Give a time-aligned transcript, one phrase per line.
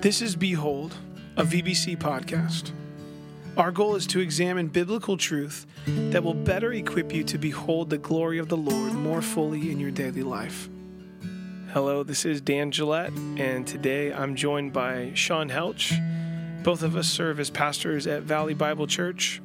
[0.00, 0.96] This is Behold,
[1.36, 2.72] a VBC podcast.
[3.58, 7.98] Our goal is to examine biblical truth that will better equip you to behold the
[7.98, 10.70] glory of the Lord more fully in your daily life.
[11.74, 15.92] Hello, this is Dan Gillette, and today I'm joined by Sean Helch.
[16.62, 19.42] Both of us serve as pastors at Valley Bible Church,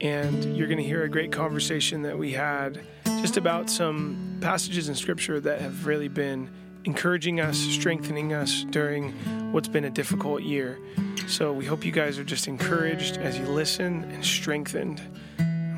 [0.00, 4.88] and you're going to hear a great conversation that we had just about some passages
[4.88, 6.50] in Scripture that have really been
[6.86, 9.10] encouraging us, strengthening us during
[9.52, 10.78] what's been a difficult year.
[11.26, 15.02] So we hope you guys are just encouraged as you listen and strengthened.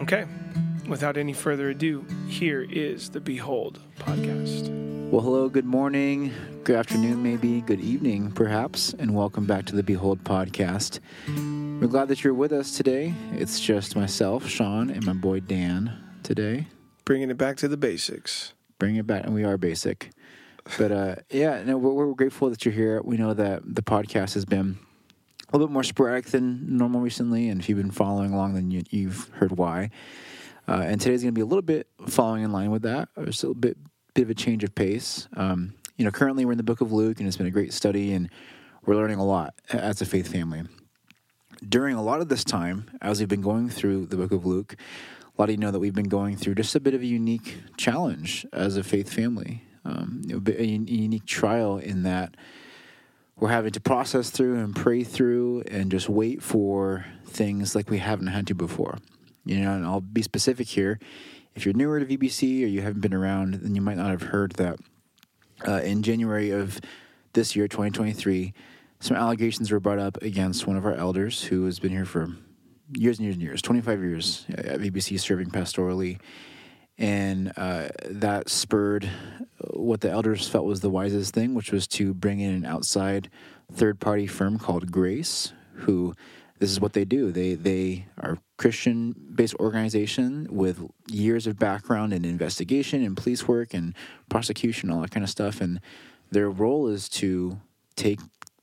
[0.03, 0.27] Okay,
[0.87, 4.69] without any further ado, here is the Behold podcast.
[5.11, 6.31] Well, hello, good morning,
[6.65, 11.01] good afternoon, maybe, good evening, perhaps, and welcome back to the Behold podcast.
[11.81, 13.15] We're glad that you're with us today.
[13.33, 16.67] It's just myself, Sean, and my boy Dan today.
[17.07, 18.53] Bringing it back to the basics.
[18.79, 20.11] Bring it back, and we are basic.
[20.77, 23.01] But uh, yeah, no, we're, we're grateful that you're here.
[23.03, 24.79] We know that the podcast has been
[25.49, 28.71] a little bit more sporadic than normal recently, and if you've been following along, then
[28.71, 29.91] you, you've heard why.
[30.67, 33.09] Uh, and today's going to be a little bit following in line with that.
[33.17, 33.79] There's a little bit
[34.15, 35.29] bit of a change of pace.
[35.37, 37.73] Um, you know, currently we're in the book of Luke, and it's been a great
[37.73, 38.29] study, and
[38.85, 40.65] we're learning a lot as a faith family.
[41.67, 44.77] During a lot of this time, as we've been going through the book of Luke,
[44.77, 47.07] a lot of you know that we've been going through just a bit of a
[47.07, 52.37] unique challenge as a faith family, um, a, unique trial in that
[53.37, 57.99] we're having to process through and pray through and just wait for things like we
[57.99, 58.99] haven't had to before.
[59.45, 60.99] You know, and I'll be specific here.
[61.55, 64.23] If you're newer to VBC or you haven't been around, then you might not have
[64.23, 64.79] heard that
[65.67, 66.81] uh, in January of
[67.33, 68.53] this year, 2023,
[69.01, 72.29] some allegations were brought up against one of our elders who has been here for
[72.95, 76.19] years and years and years 25 years at VBC serving pastorally.
[76.99, 79.09] And uh, that spurred
[79.71, 83.31] what the elders felt was the wisest thing, which was to bring in an outside
[83.73, 86.15] third party firm called Grace, who
[86.59, 87.31] this is what they do.
[87.31, 93.75] They they are Christian based organization with years of background in investigation and police work
[93.75, 93.95] and
[94.29, 95.61] prosecution, all that kind of stuff.
[95.61, 95.81] And
[96.31, 97.61] their role is to
[97.95, 98.21] take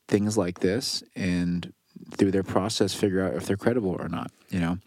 [0.08, 1.74] things like this and
[2.12, 4.78] through their process figure out if they're credible or not, you know.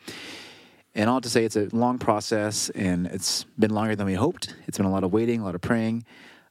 [0.98, 4.56] And all to say it's a long process and it's been longer than we hoped.
[4.66, 6.04] It's been a lot of waiting, a lot of praying.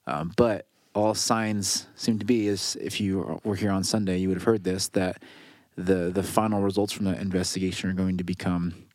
[0.08, 4.30] Um, but all signs seem to be is if you were here on Sunday, you
[4.30, 5.22] would have heard this that
[5.75, 8.85] the the final results from the investigation are going to become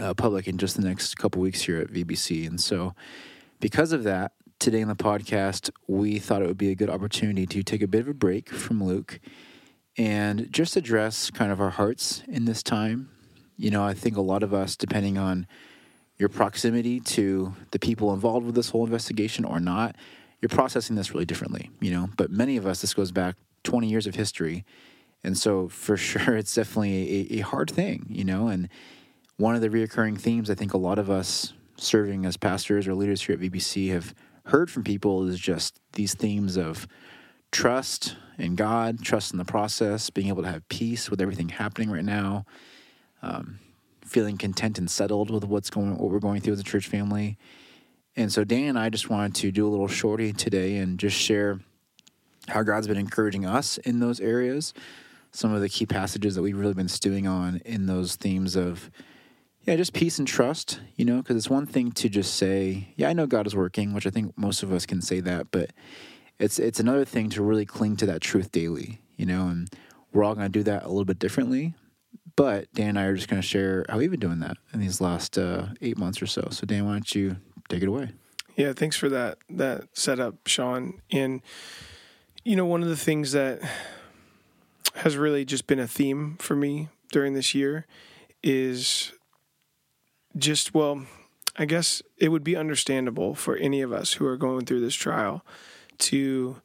[0.00, 2.46] uh, public in just the next couple weeks here at VBC.
[2.46, 2.94] And so,
[3.60, 7.44] because of that, today in the podcast, we thought it would be a good opportunity
[7.44, 9.20] to take a bit of a break from Luke
[9.98, 13.10] and just address kind of our hearts in this time.
[13.58, 15.46] You know, I think a lot of us, depending on
[16.16, 19.96] your proximity to the people involved with this whole investigation or not,
[20.40, 22.08] you're processing this really differently, you know.
[22.16, 24.64] But many of us, this goes back 20 years of history
[25.24, 28.48] and so, for sure, it's definitely a, a, hard thing, you know.
[28.48, 28.68] And
[29.36, 32.94] one of the reoccurring themes I think a lot of us serving as pastors or
[32.94, 34.14] leaders here at VBC have
[34.46, 36.88] heard from people is just these themes of
[37.52, 41.90] trust in God, trust in the process, being able to have peace with everything happening
[41.90, 42.44] right now,
[43.22, 43.58] um,
[44.04, 47.36] feeling content and settled with what's going, what we're going through as a church family.
[48.16, 51.16] And so, Dan and I just wanted to do a little shorty today and just
[51.16, 51.60] share
[52.48, 54.72] how God's been encouraging us in those areas
[55.32, 58.90] some of the key passages that we've really been stewing on in those themes of
[59.62, 63.08] yeah just peace and trust you know because it's one thing to just say yeah
[63.08, 65.70] i know god is working which i think most of us can say that but
[66.38, 69.68] it's it's another thing to really cling to that truth daily you know and
[70.12, 71.74] we're all going to do that a little bit differently
[72.38, 74.78] but dan and i are just going to share how we've been doing that in
[74.78, 76.46] these last uh, eight months or so.
[76.50, 77.36] So dan why don't you
[77.68, 78.10] take it away?
[78.56, 81.02] Yeah thanks for that that setup sean.
[81.10, 81.42] And
[82.44, 83.60] you know one of the things that
[84.94, 87.86] has really just been a theme for me during this year
[88.42, 89.12] is
[90.36, 91.06] just, well,
[91.56, 94.94] I guess it would be understandable for any of us who are going through this
[94.94, 95.44] trial
[95.98, 96.60] to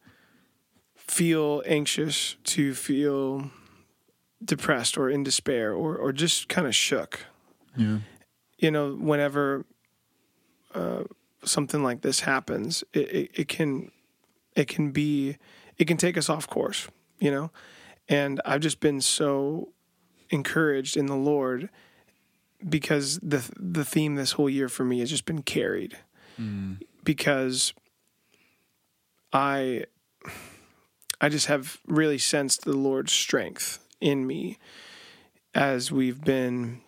[0.95, 3.52] feel anxious, to feel
[4.43, 7.25] depressed or in despair or, or just kind of shook.
[7.75, 7.99] Yeah.
[8.57, 9.66] You know, whenever
[10.73, 11.03] uh,
[11.43, 13.91] something like this happens, it, it, it can
[14.55, 15.37] it can be
[15.78, 16.87] it can take us off course,
[17.19, 17.51] you know?
[18.07, 19.69] And I've just been so
[20.29, 21.69] encouraged in the Lord
[22.67, 25.97] because the the theme this whole year for me has just been carried.
[26.39, 26.81] Mm.
[27.03, 27.73] Because
[29.31, 29.85] I
[31.19, 34.58] I just have really sensed the Lord's strength in me
[35.55, 36.82] as we've been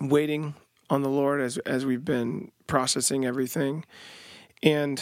[0.00, 0.54] waiting
[0.88, 3.84] on the Lord as as we've been processing everything.
[4.62, 5.00] And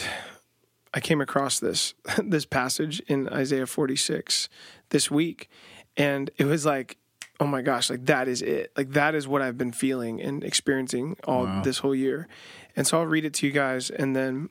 [0.93, 1.93] I came across this
[2.23, 4.49] this passage in Isaiah 46
[4.89, 5.49] this week,
[5.95, 6.97] and it was like,
[7.39, 8.71] oh my gosh, like that is it.
[8.75, 11.61] Like that is what I've been feeling and experiencing all Wow.
[11.63, 12.27] this whole year.
[12.75, 14.49] And so I'll read it to you guys, and then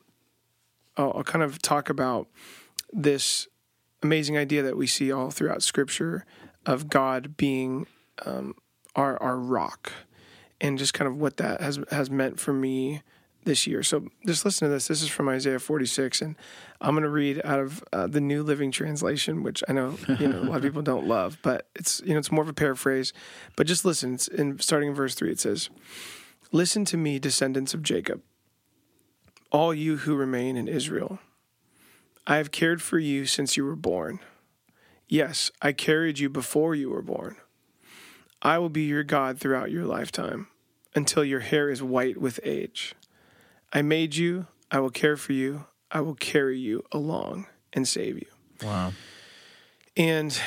[0.96, 2.28] I'll, I'll kind of talk about
[2.92, 3.48] this
[4.02, 6.24] amazing idea that we see all throughout Scripture
[6.68, 7.86] of God being
[8.26, 8.54] um,
[8.94, 9.92] our our rock,
[10.60, 13.02] and just kind of what that has has meant for me
[13.44, 13.82] this year.
[13.82, 14.86] So just listen to this.
[14.86, 16.36] This is from Isaiah 46, and
[16.82, 20.28] I'm going to read out of uh, the New Living Translation, which I know you
[20.28, 22.54] know a lot of people don't love, but it's you know it's more of a
[22.54, 23.14] paraphrase.
[23.56, 24.14] But just listen.
[24.14, 25.30] It's in starting in verse three.
[25.30, 25.70] It says,
[26.52, 28.20] "Listen to me, descendants of Jacob,
[29.50, 31.18] all you who remain in Israel.
[32.26, 34.20] I have cared for you since you were born.
[35.08, 37.36] Yes, I carried you before you were born.
[38.42, 40.48] I will be your God throughout your lifetime,
[40.94, 42.94] until your hair is white with age."
[43.72, 48.16] I made you, I will care for you, I will carry you along and save
[48.18, 48.26] you.
[48.62, 48.92] Wow.
[49.96, 50.38] And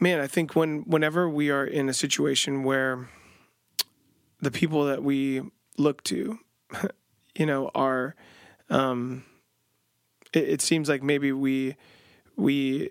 [0.00, 3.08] man, I think when whenever we are in a situation where
[4.40, 5.42] the people that we
[5.78, 6.38] look to,
[7.34, 8.14] you know, are
[8.68, 9.24] um
[10.32, 11.76] it, it seems like maybe we
[12.36, 12.90] we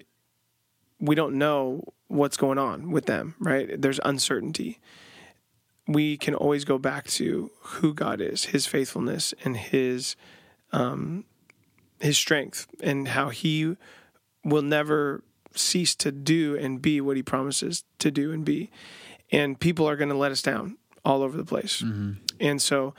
[0.99, 3.81] we don't know what's going on with them, right?
[3.81, 4.79] There's uncertainty
[5.87, 10.15] we can always go back to who God is, His faithfulness, and His
[10.71, 11.25] um,
[11.99, 13.75] His strength, and how He
[14.43, 18.71] will never cease to do and be what He promises to do and be.
[19.31, 21.81] And people are going to let us down all over the place,
[22.39, 22.93] and so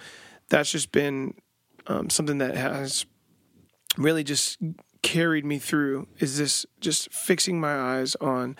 [0.49, 1.34] that's just been
[1.88, 3.04] um, something that has
[3.99, 4.58] really just
[5.06, 6.08] carried me through.
[6.18, 8.56] Is this just fixing my eyes on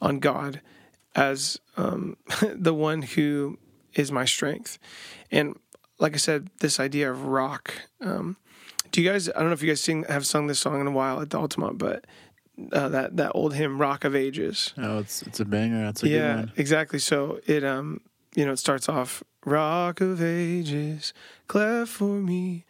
[0.00, 0.60] on God
[1.14, 2.16] as um,
[2.52, 3.58] the one who
[3.94, 4.78] is my strength.
[5.30, 5.56] And
[6.00, 7.74] like I said, this idea of rock.
[8.00, 8.36] Um,
[8.90, 9.28] do you guys?
[9.28, 11.30] I don't know if you guys sing have sung this song in a while at
[11.30, 12.04] the Altamont, but
[12.72, 15.84] uh, that that old hymn, "Rock of Ages." Oh, it's it's a banger.
[15.84, 16.98] That's a good yeah, exactly.
[16.98, 18.00] So it um
[18.34, 21.12] you know it starts off Rock of Ages,
[21.48, 22.64] cleft for me,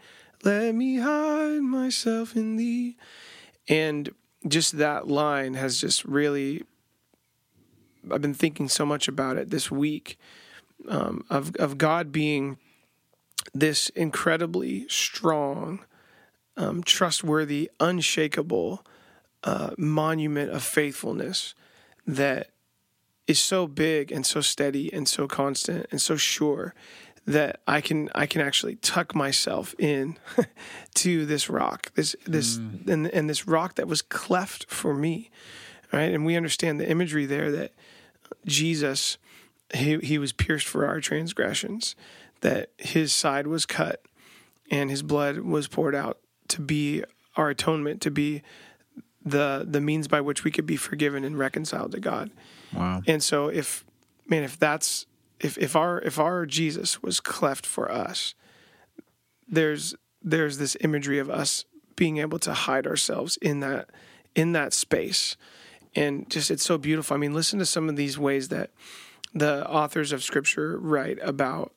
[0.44, 2.96] let me hide myself in thee,
[3.68, 4.10] and
[4.46, 6.64] just that line has just really.
[8.10, 10.18] I've been thinking so much about it this week,
[10.88, 12.58] um, of of God being
[13.54, 15.84] this incredibly strong,
[16.56, 18.84] um, trustworthy, unshakable
[19.42, 21.54] uh, monument of faithfulness
[22.06, 22.50] that
[23.26, 26.74] is so big and so steady and so constant and so sure
[27.26, 30.18] that I can I can actually tuck myself in
[30.94, 32.88] to this rock this this mm.
[32.88, 35.30] and and this rock that was cleft for me
[35.94, 36.12] right?
[36.12, 37.72] And we understand the imagery there that
[38.44, 39.16] Jesus
[39.72, 41.94] he he was pierced for our transgressions
[42.40, 44.02] that his side was cut
[44.70, 46.18] and his blood was poured out
[46.48, 47.02] to be
[47.36, 48.42] our atonement to be
[49.24, 52.30] the the means by which we could be forgiven and reconciled to God.
[52.74, 53.02] Wow.
[53.06, 53.84] and so if
[54.26, 55.06] man, if that's
[55.44, 58.34] if if our if our Jesus was cleft for us,
[59.46, 63.90] there's there's this imagery of us being able to hide ourselves in that
[64.34, 65.36] in that space.
[65.94, 67.14] And just it's so beautiful.
[67.14, 68.70] I mean, listen to some of these ways that
[69.34, 71.72] the authors of scripture write about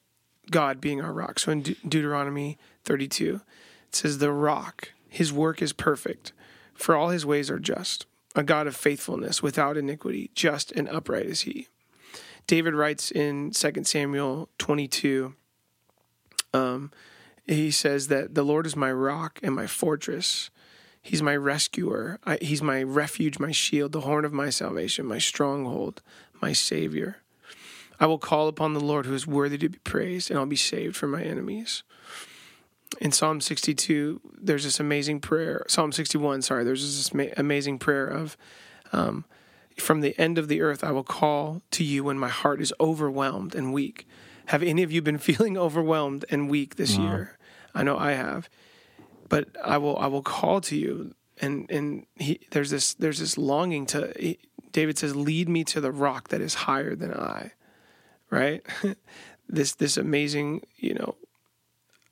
[0.50, 1.38] God being our rock.
[1.38, 3.42] So in De- Deuteronomy 32,
[3.90, 6.32] it says, The rock, his work is perfect,
[6.74, 8.06] for all his ways are just.
[8.34, 11.68] A God of faithfulness, without iniquity, just and upright is he.
[12.48, 15.36] David writes in 2 Samuel 22,
[16.54, 16.92] um,
[17.46, 20.50] he says that the Lord is my rock and my fortress.
[21.02, 22.20] He's my rescuer.
[22.26, 26.02] I, he's my refuge, my shield, the horn of my salvation, my stronghold,
[26.42, 27.18] my savior.
[28.00, 30.56] I will call upon the Lord who is worthy to be praised, and I'll be
[30.56, 31.84] saved from my enemies.
[33.02, 35.66] In Psalm 62, there's this amazing prayer.
[35.68, 38.38] Psalm 61, sorry, there's this amazing prayer of,
[38.92, 39.26] um,
[39.80, 42.74] from the end of the earth, I will call to you when my heart is
[42.80, 44.08] overwhelmed and weak.
[44.48, 47.04] Have any of you been feeling overwhelmed and weak this Wow.
[47.06, 47.38] year?
[47.76, 48.50] I know I have,
[49.30, 49.98] but I will.
[49.98, 54.12] I will call to you, and and he, there's this there's this longing to.
[54.20, 54.40] He,
[54.72, 57.52] David says, "Lead me to the rock that is higher than I."
[58.32, 58.66] Right,
[59.50, 61.16] this this amazing, you know,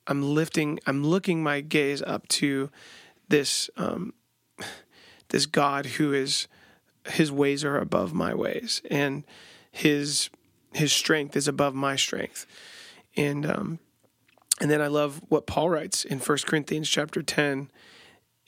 [0.06, 2.70] I'm lifting, I'm looking my gaze up to
[3.28, 4.14] this um,
[5.30, 6.46] this God who is
[7.08, 9.24] his ways are above my ways, and
[9.70, 10.30] his
[10.72, 12.46] his strength is above my strength,
[13.16, 13.78] and um,
[14.60, 17.70] and then I love what Paul writes in 1 Corinthians chapter ten,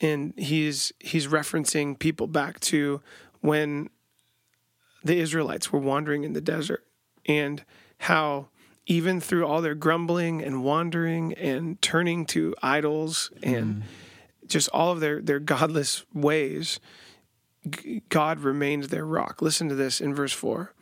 [0.01, 3.01] and he's he's referencing people back to
[3.41, 3.89] when
[5.03, 6.85] the Israelites were wandering in the desert,
[7.25, 7.63] and
[7.99, 8.49] how
[8.85, 13.83] even through all their grumbling and wandering and turning to idols and
[14.47, 16.79] just all of their their godless ways,
[18.09, 19.41] God remained their rock.
[19.41, 20.73] Listen to this in verse four.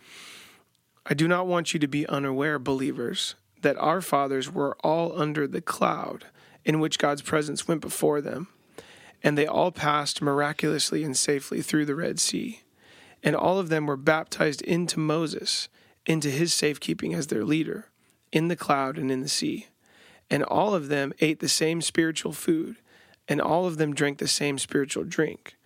[1.05, 5.47] I do not want you to be unaware, believers, that our fathers were all under
[5.47, 6.25] the cloud
[6.63, 8.47] in which God's presence went before them,
[9.23, 12.61] and they all passed miraculously and safely through the Red Sea.
[13.23, 15.69] And all of them were baptized into Moses,
[16.05, 17.89] into his safekeeping as their leader,
[18.31, 19.67] in the cloud and in the sea.
[20.29, 22.75] And all of them ate the same spiritual food,
[23.27, 25.56] and all of them drank the same spiritual drink,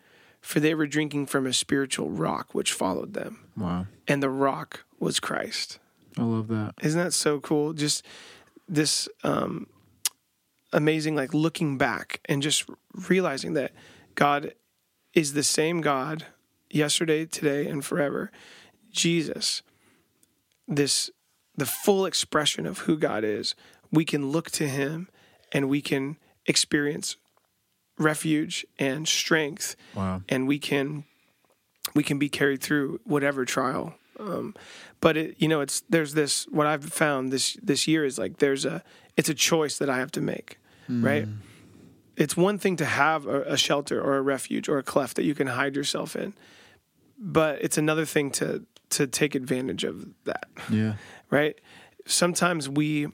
[0.42, 3.48] for they were drinking from a spiritual rock which followed them.
[3.56, 3.86] Wow.
[4.08, 5.80] And the rock was Christ.
[6.18, 6.74] I love that.
[6.82, 7.74] Isn't that so cool?
[7.74, 8.06] Just
[8.68, 9.68] this um,
[10.74, 12.66] amazing, like looking back and just
[13.08, 13.72] realizing that
[14.16, 14.54] God
[15.14, 16.26] is the same God
[16.70, 18.32] yesterday, today, and forever.
[18.92, 19.62] Jesus,
[20.68, 21.10] this
[21.56, 23.56] the full expression of who God is.
[23.92, 25.10] We can look to Him,
[25.52, 27.18] and we can experience
[28.04, 30.22] refuge and strength, Wow.
[30.30, 31.04] and we can
[31.96, 33.96] we can be carried through whatever trial.
[34.20, 34.54] Um,
[35.00, 38.38] but it, you know, it's there's this what I've found this this year is like
[38.38, 38.84] there's a
[39.18, 41.28] it's a choice that I have to make, right?
[42.18, 45.24] It's one thing to have a, a shelter or a refuge or a cleft that
[45.24, 46.34] you can hide yourself in,
[47.18, 50.96] but it's another thing to to take advantage of that Yeah.
[51.32, 51.56] right?
[52.06, 53.08] Sometimes we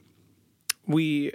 [0.86, 1.32] we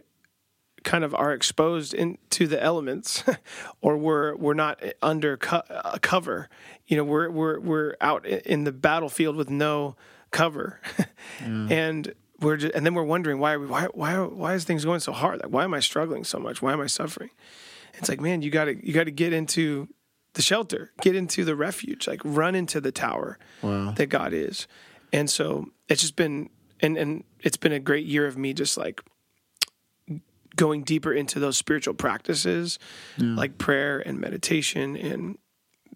[0.83, 3.23] kind of are exposed into the elements,
[3.81, 6.49] or we're we're not under co- uh, cover.
[6.87, 9.95] You know, we're we're we're out in the battlefield with no
[10.31, 10.79] cover,
[11.39, 14.83] and we're just, and then we're wondering why are we why why why is things
[14.85, 15.41] going so hard?
[15.41, 16.61] Like why am I struggling so much?
[16.61, 17.29] Why am I suffering?
[17.95, 19.87] It's like man, you got to you got to get into
[20.33, 23.91] the shelter, get into the refuge, like run into the tower Wow.
[23.91, 24.67] that God is.
[25.11, 26.49] And so it's just been
[26.81, 29.01] and and it's been a great year of me just like
[30.55, 32.79] going deeper into those spiritual practices
[33.17, 35.37] like prayer and meditation and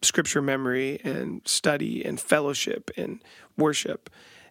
[0.02, 3.22] scripture memory and study and fellowship and
[3.58, 4.10] worship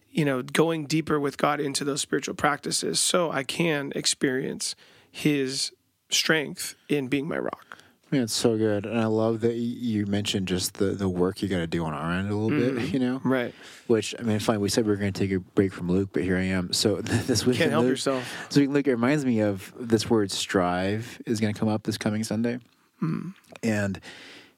[0.09, 4.75] you know going deeper with God into those spiritual practices so I can experience
[5.11, 5.71] his
[6.09, 7.79] strength in being my rock
[8.11, 11.49] Yeah, it's so good, and I love that you mentioned just the the work you
[11.49, 12.75] got to do on our end a little bit.
[12.75, 12.87] Mm-hmm.
[12.93, 13.53] You know, right
[13.87, 14.59] which I mean, fine.
[14.61, 16.71] We said we were going to take a break from Luke, but here I am.
[16.73, 20.31] So this week, can't help Luke, yourself So Luke, it reminds me of this word
[20.31, 22.59] "strive" is going to come up this coming Sunday,
[22.99, 23.29] hmm.
[23.61, 23.99] and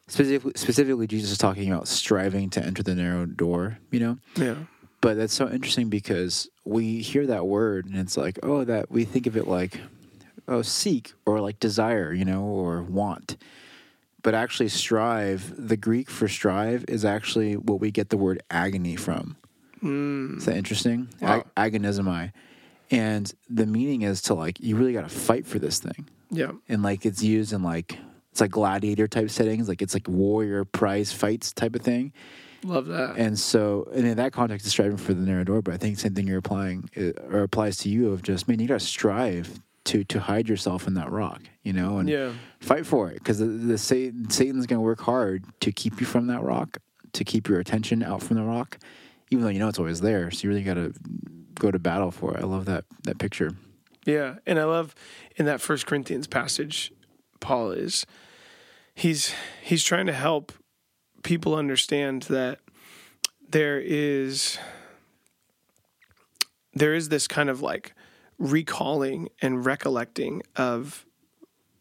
[0.08, 3.80] specifically, specifically, Jesus is talking about striving to enter the narrow door.
[3.92, 4.56] You know, yeah
[5.02, 9.06] but that's so interesting because we hear that word and it's like, oh, that we
[9.06, 9.80] think of it like,
[10.50, 13.38] oh, seek or like desire, you know, or want.
[14.22, 18.98] But actually, strive, the Greek for strive is actually what we get the word agony
[18.98, 19.38] from.
[19.80, 20.38] Hmm.
[20.38, 21.08] Is that interesting?
[21.22, 21.46] Wow.
[21.56, 22.34] Ag- agonizomai.
[22.92, 26.10] And the meaning is to like, you really got to fight for this thing.
[26.32, 27.98] yeah And like, it's used in like,
[28.32, 32.12] it's like gladiator type settings, like it's like warrior prize fights type of thing.
[32.64, 35.62] love that And so, and in that context, it's striving for the narrow door.
[35.62, 36.90] But I think same thing you're applying
[37.30, 40.88] or applies to you of just man, you got to strive to to hide yourself
[40.88, 44.66] in that rock, you know, and yeah fight for it because the, the Satan, Satan's
[44.66, 46.78] going to work hard to keep you from that rock,
[47.14, 48.78] to keep your attention out from the rock,
[49.32, 50.30] even though you know it's always there.
[50.32, 50.94] So you really got to
[51.56, 52.44] go to battle for it.
[52.44, 53.52] I love that that picture.
[54.06, 54.96] Yeah, and I love
[55.36, 56.92] in that First Corinthians passage,
[57.40, 58.06] Paul is
[58.94, 60.52] he's he's trying to help
[61.24, 62.60] people understand that
[63.50, 64.58] there is
[66.74, 67.94] there is this kind of like
[68.40, 71.06] recalling and recollecting of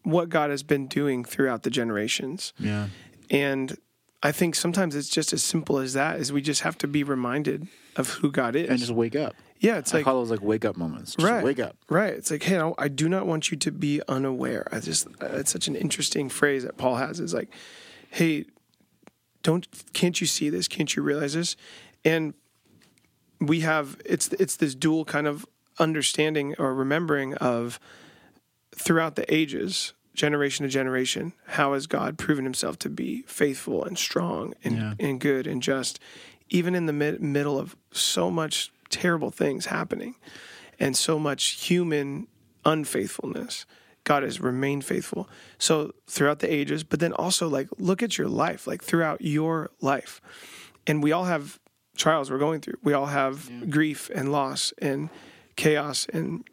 [0.03, 2.53] what God has been doing throughout the generations.
[2.59, 2.89] Yeah,
[3.29, 3.77] And
[4.21, 7.03] I think sometimes it's just as simple as that is we just have to be
[7.03, 8.69] reminded of who God is.
[8.69, 9.35] and just wake up.
[9.59, 11.15] yeah, it's I like call those like wake up moments.
[11.15, 11.43] Just Right.
[11.43, 11.77] wake up.
[11.89, 12.13] Right.
[12.13, 14.67] It's like, hey, no, I do not want you to be unaware.
[14.71, 17.19] I just, uh, it's such an interesting phrase that Paul has.
[17.21, 17.49] Is like,
[18.09, 18.45] hey,
[19.43, 20.67] don't, can't you see this?
[20.67, 21.55] Can't you realize this?
[22.03, 22.33] And
[23.39, 25.45] we have, it's, it's this dual kind of
[25.79, 27.79] understanding or remembering of
[28.75, 33.97] throughout the ages, generation to generation, how has God proven himself to be faithful and
[33.97, 34.93] strong and, Yeah.
[34.99, 35.99] and good and just,
[36.49, 40.15] even in the mid- middle of so much terrible things happening
[40.79, 42.27] and so much human
[42.65, 43.65] unfaithfulness.
[44.03, 45.29] God has remained faithful.
[45.59, 49.69] So throughout the ages, but then also like look at your life, like throughout your
[49.81, 50.19] life.
[50.87, 51.59] And we all have
[51.95, 52.77] trials we're going through.
[52.83, 55.09] We all have grief and loss and
[55.59, 56.43] chaos and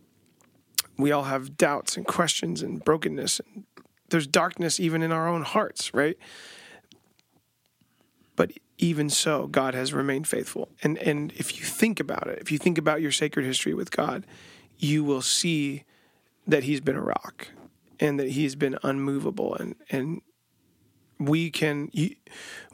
[0.99, 3.65] we all have doubts and questions and brokenness and
[4.11, 6.17] there's darkness even in our own hearts, right?
[8.37, 10.69] But even so, God has remained faithful.
[10.83, 13.91] And and if you think about it, if you think about your sacred history with
[13.91, 14.25] God,
[14.77, 15.85] you will see
[16.47, 17.49] that he's been a rock
[18.01, 20.21] and that He's been unmovable, and and
[21.19, 21.91] we can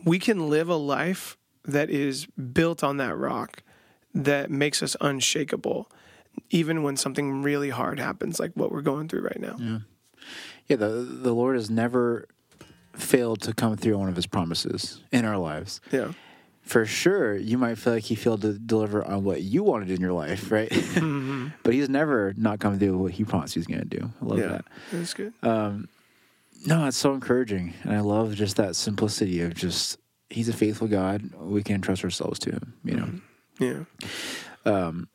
[0.04, 3.62] we can live a life that is built on that rock
[4.14, 5.90] that makes us unshakable
[6.50, 9.56] even when something really hard happens like what we're going through right now.
[9.58, 9.78] Yeah.
[10.68, 12.28] Yeah the the lord has never
[12.94, 15.80] failed to come through on one of his promises in our lives.
[15.90, 16.12] Yeah.
[16.62, 20.00] For sure you might feel like he failed to deliver on what you wanted in
[20.00, 20.70] your life right?
[20.70, 21.48] Mm-hmm.
[21.62, 24.10] but he's never not come through what he promised he's going to do.
[24.20, 24.64] I love yeah, that.
[24.92, 25.32] that's good.
[25.42, 25.88] Um,
[26.64, 29.98] no it's so encouraging and i love just that simplicity of just
[30.30, 31.30] he's a faithful god.
[31.40, 33.08] We can trust ourselves to him you know?
[33.58, 33.64] Mm-hmm.
[33.64, 33.84] yeah.
[34.64, 35.08] Um,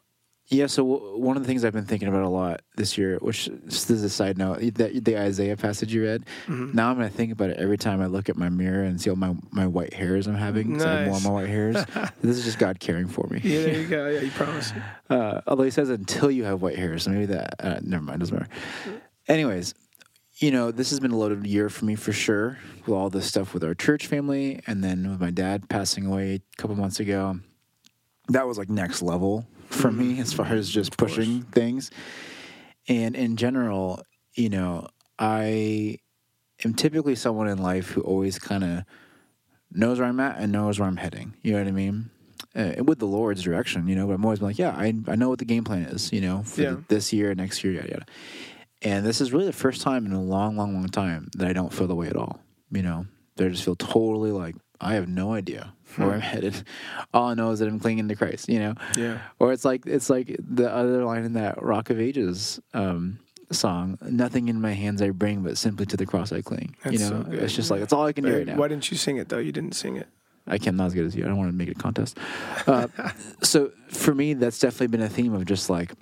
[0.49, 3.17] yeah, so w- one of the things I've been thinking about a lot this year,
[3.21, 6.23] which just as a side note, that the Isaiah passage you read.
[6.45, 6.71] Mm-hmm.
[6.73, 8.99] Now I'm going to think about it every time I look at my mirror and
[8.99, 10.77] see all my, my white hairs I'm having.
[10.77, 10.85] Nice.
[10.85, 11.75] I have more of my white hairs.
[12.21, 13.41] this is just God caring for me.
[13.43, 14.07] Yeah, there you go.
[14.07, 14.73] Yeah, He promised.
[15.09, 17.55] Uh, although He says until you have white hairs, so maybe that.
[17.59, 18.49] Uh, never mind, doesn't matter.
[19.27, 19.73] Anyways,
[20.37, 23.25] you know, this has been a loaded year for me for sure, with all this
[23.25, 27.01] stuff with our church family, and then with my dad passing away a couple months
[27.01, 27.39] ago.
[28.29, 31.91] That was like next level for me as far as just pushing things.
[32.87, 34.01] And in general,
[34.33, 34.87] you know,
[35.19, 35.97] I
[36.63, 38.83] am typically someone in life who always kind of
[39.71, 41.33] knows where I'm at and knows where I'm heading.
[41.41, 42.09] You know what I mean?
[42.55, 45.29] Uh, with the Lord's direction, you know, but I'm always like, yeah, I, I know
[45.29, 46.69] what the game plan is, you know, for yeah.
[46.71, 48.05] the, this year, next year, yada, yada.
[48.81, 51.53] And this is really the first time in a long, long, long time that I
[51.53, 52.39] don't feel the way at all.
[52.71, 53.05] You know,
[53.35, 56.19] that I just feel totally like I have no idea where I'm hmm.
[56.19, 56.63] headed.
[57.13, 58.75] All I know is that I'm clinging to Christ, you know?
[58.95, 59.19] Yeah.
[59.39, 63.19] Or it's like it's like the other line in that Rock of Ages um,
[63.51, 66.75] song, nothing in my hands I bring, but simply to the cross I cling.
[66.83, 68.55] That's you know, so it's just like, it's all I can do right now.
[68.55, 69.39] Why didn't you sing it though?
[69.39, 70.07] You didn't sing it.
[70.49, 71.25] I can't, not as good as you.
[71.25, 72.17] I don't want to make it a contest.
[72.67, 72.87] Uh,
[73.41, 75.93] so for me, that's definitely been a theme of just like,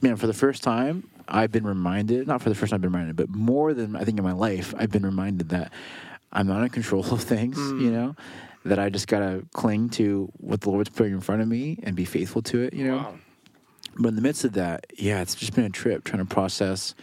[0.00, 2.92] man, for the first time, I've been reminded, not for the first time I've been
[2.92, 5.72] reminded, but more than I think in my life, I've been reminded that
[6.32, 7.80] I'm not in control of things, mm.
[7.80, 8.16] you know,
[8.64, 11.96] that I just gotta cling to what the Lord's putting in front of me and
[11.96, 12.96] be faithful to it, you know.
[12.96, 13.14] Wow.
[13.98, 16.94] But in the midst of that, yeah, it's just been a trip trying to process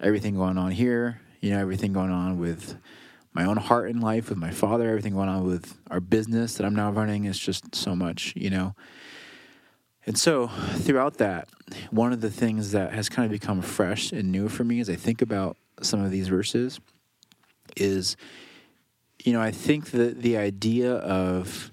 [0.00, 2.76] everything going on here, you know, everything going on with
[3.32, 6.64] my own heart in life, with my father, everything going on with our business that
[6.64, 7.24] I'm now running.
[7.26, 8.74] It's just so much, you know.
[10.06, 11.48] And so throughout that,
[11.90, 14.88] one of the things that has kind of become fresh and new for me as
[14.88, 16.80] I think about some of these verses
[17.76, 18.16] is
[19.26, 21.72] you know, I think that the idea of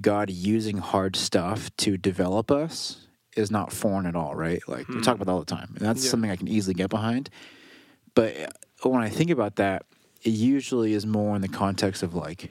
[0.00, 4.66] God using hard stuff to develop us is not foreign at all, right?
[4.66, 4.96] Like hmm.
[4.96, 5.74] we talk about that all the time.
[5.76, 6.10] And that's yeah.
[6.10, 7.28] something I can easily get behind.
[8.14, 8.34] But
[8.82, 9.84] uh, when I think about that,
[10.22, 12.50] it usually is more in the context of like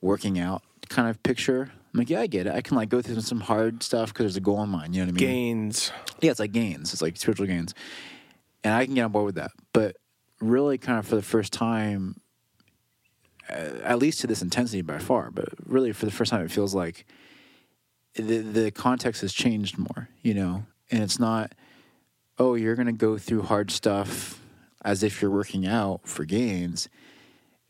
[0.00, 1.72] working out kind of picture.
[1.92, 2.54] I'm like, yeah, I get it.
[2.54, 4.94] I can like go through some hard stuff because there's a goal in mind.
[4.94, 5.34] You know what I mean?
[5.34, 5.90] Gains.
[6.20, 6.92] Yeah, it's like gains.
[6.92, 7.74] It's like spiritual gains,
[8.62, 9.50] and I can get on board with that.
[9.72, 9.96] But
[10.40, 12.20] really, kind of for the first time,
[13.48, 16.74] at least to this intensity by far, but really for the first time, it feels
[16.74, 17.06] like
[18.14, 21.52] the the context has changed more, you know, and it's not,
[22.38, 24.40] oh, you're going to go through hard stuff
[24.84, 26.88] as if you're working out for gains.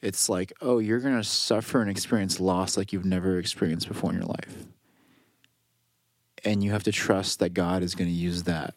[0.02, 4.10] It's like, oh, you're going to suffer and experience loss like you've never experienced before
[4.10, 4.66] in your life.
[6.44, 8.74] And you have to trust that God is going to use that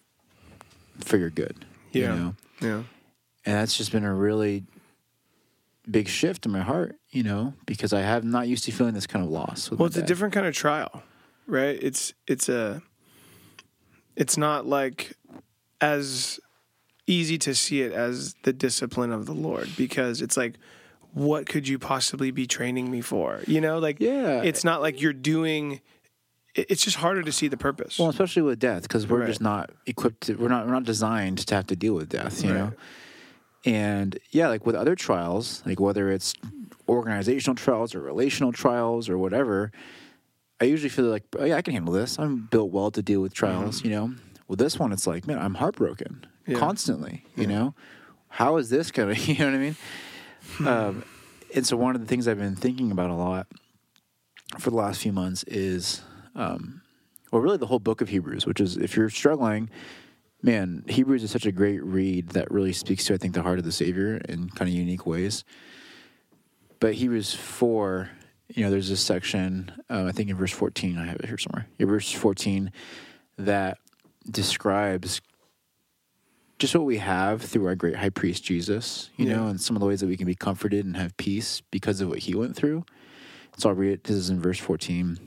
[1.03, 1.65] for your good.
[1.91, 2.01] Yeah.
[2.01, 2.35] You know?
[2.61, 2.83] Yeah.
[3.45, 4.63] And that's just been a really
[5.89, 9.07] big shift in my heart, you know, because I have not used to feeling this
[9.07, 9.71] kind of loss.
[9.71, 10.03] Well, it's dad.
[10.03, 11.03] a different kind of trial,
[11.45, 11.77] right?
[11.81, 12.81] It's it's a
[14.15, 15.13] it's not like
[15.81, 16.39] as
[17.05, 20.55] easy to see it as the discipline of the Lord because it's like
[21.13, 23.41] what could you possibly be training me for?
[23.47, 24.41] You know, like yeah.
[24.43, 25.81] it's not like you're doing
[26.53, 27.99] it's just harder to see the purpose.
[27.99, 29.27] Well, especially with death because we're right.
[29.27, 32.43] just not equipped to, we're not we're not designed to have to deal with death,
[32.43, 32.57] you right.
[32.57, 32.73] know.
[33.67, 36.33] And yeah, like with other trials, like whether it's
[36.87, 39.73] organizational trials or relational trials or whatever,
[40.61, 42.17] I usually feel like, oh, yeah, I can handle this.
[42.17, 43.89] I'm built well to deal with trials, mm-hmm.
[43.89, 44.15] you know.
[44.47, 46.57] With this one, it's like, man, I'm heartbroken yeah.
[46.57, 47.49] constantly, you yeah.
[47.49, 47.75] know.
[48.29, 49.75] How is this going to, you know what I mean?
[50.53, 50.67] Hmm.
[50.67, 51.03] um,
[51.53, 53.47] and so one of the things I've been thinking about a lot
[54.59, 56.03] for the last few months is,
[56.35, 56.81] um,
[57.31, 59.69] well, really the whole book of Hebrews, which is if you're struggling,
[60.41, 63.59] man, Hebrews is such a great read that really speaks to I think the heart
[63.59, 65.43] of the Savior in kind of unique ways.
[66.79, 68.09] But Hebrews four,
[68.49, 70.97] you know, there's this section uh, I think in verse fourteen.
[70.97, 71.67] I have it here somewhere.
[71.79, 72.71] In verse fourteen
[73.37, 73.77] that
[74.29, 75.21] describes
[76.59, 79.35] just what we have through our great high priest Jesus, you yeah.
[79.35, 82.01] know, and some of the ways that we can be comforted and have peace because
[82.01, 82.83] of what he went through.
[83.57, 84.03] So I'll read it.
[84.03, 85.19] This is in verse 14.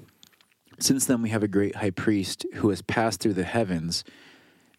[0.79, 4.03] Since then, we have a great high priest who has passed through the heavens,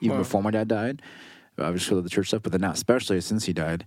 [0.00, 0.22] even Wow.
[0.22, 1.02] before my dad died.
[1.58, 3.86] I was Obviously, the church stuff, but then now, especially since he died.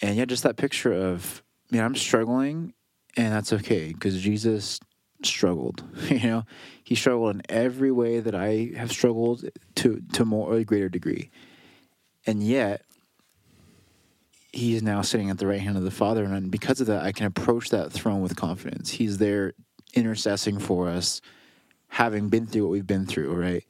[0.00, 2.72] And yeah, just that picture of, man, I'm struggling,
[3.16, 4.80] and that's okay because Jesus
[5.22, 5.82] struggled.
[6.08, 6.44] you know,
[6.82, 9.44] he struggled in every way that I have struggled
[9.76, 11.30] to to more or a greater degree,
[12.26, 12.82] and yet
[14.52, 17.02] he is now sitting at the right hand of the Father, and because of that,
[17.02, 18.90] I can approach that throne with confidence.
[18.90, 19.52] He's there
[19.94, 21.20] intercessing for us,
[21.88, 23.64] having been through what we've been through, right?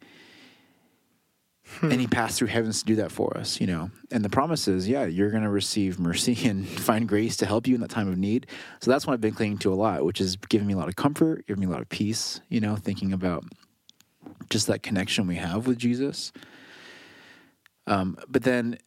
[1.83, 3.91] And he passed through heavens to do that for us, you know.
[4.11, 7.67] And the promise is, yeah, you're going to receive mercy and find grace to help
[7.67, 8.47] you in that time of need.
[8.81, 10.88] So that's what I've been clinging to a lot, which is giving me a lot
[10.88, 13.45] of comfort, giving me a lot of peace, you know, thinking about
[14.51, 16.33] just that connection we have with Jesus.
[17.87, 18.79] Um, but then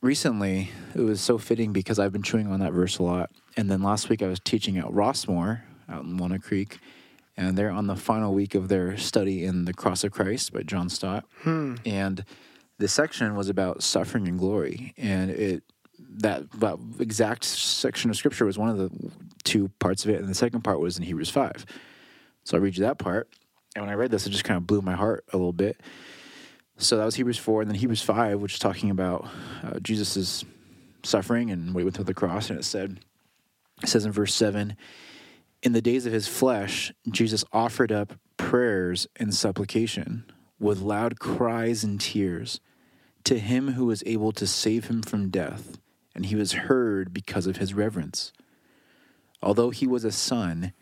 [0.00, 3.30] recently, it was so fitting because I've been chewing on that verse a lot.
[3.56, 6.78] And then last week, I was teaching at Rossmoor out in Walnut Creek,
[7.36, 10.62] and they're on the final week of their study in The Cross of Christ by
[10.62, 11.24] John Stott.
[11.84, 12.24] And
[12.78, 14.94] the section was about suffering and glory.
[14.96, 15.62] And it
[16.16, 18.90] that, that exact section of scripture was one of the
[19.42, 21.66] two parts of it, and the second part was in Hebrews 5.
[22.44, 23.28] So I read you that part.
[23.74, 25.80] And when I read this, it just kind of blew my heart a little bit.
[26.76, 29.28] So that was Hebrews 4, and then Hebrews 5, which is talking about
[29.62, 30.44] uh, Jesus'
[31.02, 32.50] suffering and what he went through the cross.
[32.50, 33.00] And it said,
[33.82, 34.76] it says in verse 7
[35.64, 41.82] In the days of his flesh, Jesus offered up prayers and supplication with loud cries
[41.82, 42.60] and tears
[43.24, 45.78] to him who was able to save him from death,
[46.14, 48.30] and he was heard because of his reverence.
[49.42, 50.74] Although he was a son,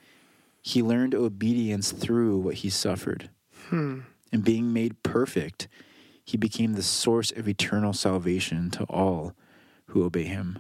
[0.61, 3.31] he learned obedience through what he suffered.
[3.69, 4.01] Hmm.
[4.33, 5.69] And being made perfect,
[6.25, 9.37] he became the source of eternal salvation to all
[9.87, 10.59] who obey him.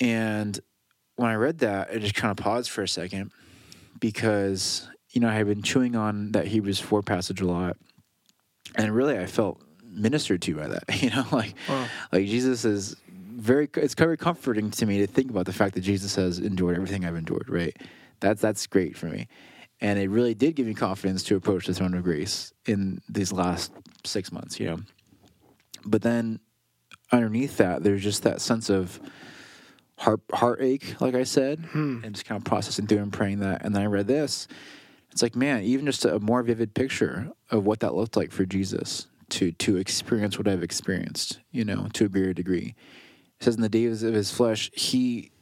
[0.00, 0.60] And
[1.18, 3.32] when I read that, I just kind of paused for a second
[3.98, 7.76] because, you know, I had been chewing on that Hebrews 4 passage a lot.
[8.76, 10.84] And really, I felt ministered to by that.
[11.02, 11.88] You know, like, Wow.
[12.12, 15.80] like Jesus is very, it's very comforting to me to think about the fact that
[15.80, 17.76] Jesus has endured everything I've endured, right?
[18.20, 19.26] That's, that's great for me.
[19.80, 23.32] And it really did give me confidence to approach the throne of grace in these
[23.32, 23.72] last
[24.04, 24.78] six months, you know.
[25.84, 26.38] But then
[27.10, 29.00] underneath that, there's just that sense of
[29.98, 32.00] heart heartache, like I said, hmm.
[32.04, 33.64] and just kind of processing through and praying that.
[33.64, 34.48] And then I read this.
[35.10, 38.44] It's like, man, even just a more vivid picture of what that looked like for
[38.44, 42.74] Jesus to to experience what I've experienced, you know, to a greater degree.
[43.40, 45.32] It says in the days of his flesh, he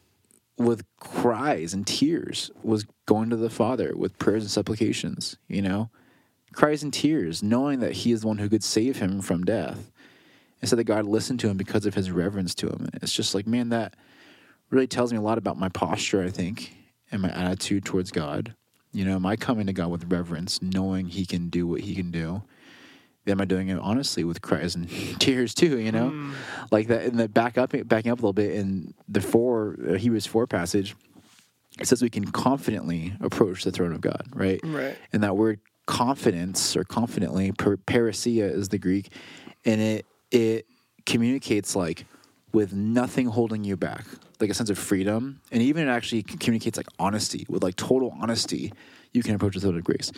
[0.57, 5.91] with cries and tears was going to the Father with prayers and supplications, you know,
[6.53, 9.91] cries and tears, knowing that he is the one who could save him from death.
[10.59, 12.89] And so that God listened to him because of his reverence to him.
[12.95, 13.93] It's just like, man, that
[14.69, 16.75] really tells me a lot about my posture, I think,
[17.11, 18.55] and my attitude towards God.
[18.91, 21.95] You know, am I coming to God with reverence, knowing he can do what he
[21.95, 22.43] can do?
[23.27, 25.79] Am I doing it honestly with cries and tears too?
[25.79, 26.31] You know,
[26.71, 27.03] like that.
[27.03, 30.47] And the back up, backing up a little bit in the four uh, Hebrews four
[30.47, 30.95] passage,
[31.79, 34.59] it says we can confidently approach the throne of God, right?
[34.63, 34.97] Right.
[35.11, 39.11] And that word confidence or confidently, per, parrhesia is the Greek,
[39.65, 40.65] and it it
[41.05, 42.05] communicates like
[42.53, 44.05] with nothing holding you back,
[44.39, 48.15] like a sense of freedom, and even it actually communicates like honesty with like total
[48.21, 48.73] honesty.
[49.13, 50.11] You can approach the throne of grace.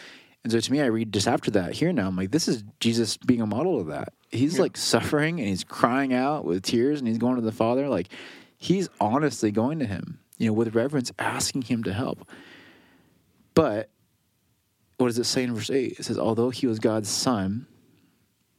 [0.44, 2.64] And so to me, I read just after that here now, I'm like, this is
[2.80, 4.14] Jesus being a model of that.
[4.30, 7.90] He's like suffering and he's crying out with tears and he's going to the Father.
[7.90, 8.10] Like
[8.58, 12.30] he's honestly going to him, you know, with reverence, asking him to help.
[13.54, 13.90] But
[14.98, 16.00] what does it say in verse 8?
[16.00, 17.68] It says, although he was God's son,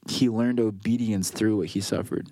[0.08, 2.28] he learned obedience through what he suffered.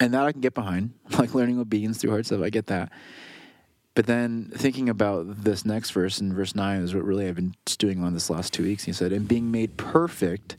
[0.00, 2.42] And that I can get behind, like learning obedience through hard stuff.
[2.42, 2.92] I get that.
[3.94, 7.56] But then thinking about this next verse in verse 9 is what really I've been
[7.66, 8.84] stewing on this last two weeks.
[8.84, 10.56] He said, And being made perfect,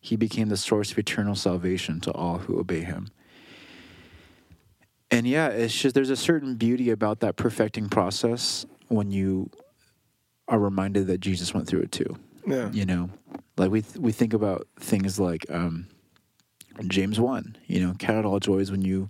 [0.00, 3.08] he became the source of eternal salvation to all who obey him.
[5.10, 9.50] And yeah, it's just there's a certain beauty about that perfecting process when you
[10.48, 12.16] are reminded that Jesus went through it too.
[12.46, 12.70] Yeah.
[12.72, 13.10] You know,
[13.58, 15.88] like we th- we think about things like um,
[16.86, 17.56] James one.
[17.66, 19.08] You know, count it all joys when you